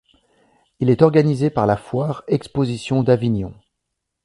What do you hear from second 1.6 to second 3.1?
la Foire Exposition